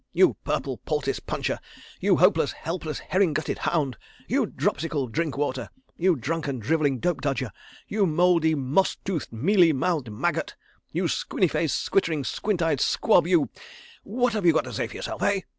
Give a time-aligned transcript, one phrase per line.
[0.13, 1.59] You purple poultice puncher;
[1.99, 7.51] you hopeless, helpless, herring gutted hound; you dropsical drink water; you drunken, drivelling dope dodger;
[7.87, 10.55] you mouldy, mossy toothed, mealy mouthed maggot;
[10.91, 15.21] you squinny faced, squittering, squint eyed squab, you—what have you got to say for yourself?
[15.21, 15.41] Eh?..